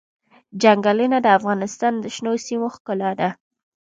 [0.61, 3.29] چنګلونه د افغانستان د شنو سیمو ښکلا ده.